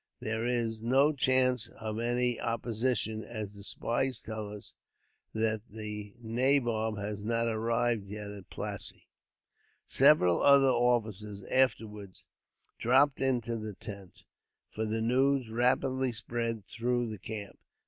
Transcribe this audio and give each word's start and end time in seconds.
There 0.19 0.47
is 0.47 0.81
no 0.81 1.13
chance 1.13 1.69
of 1.79 1.99
any 1.99 2.39
opposition, 2.41 3.23
as 3.23 3.53
the 3.53 3.63
spies 3.63 4.19
tell 4.19 4.49
us 4.51 4.73
that 5.31 5.61
the 5.69 6.15
nabob 6.19 6.97
has 6.97 7.23
not 7.23 7.45
arrived 7.45 8.07
yet 8.07 8.31
at 8.31 8.49
Plassey." 8.49 9.05
Several 9.85 10.41
other 10.41 10.69
officers 10.71 11.43
afterwards 11.43 12.25
dropped 12.79 13.19
into 13.21 13.57
the 13.57 13.75
tent, 13.75 14.23
for 14.73 14.85
the 14.85 15.01
news 15.01 15.49
rapidly 15.49 16.13
spread 16.13 16.65
through 16.65 17.07
the 17.11 17.19
camp. 17.19 17.59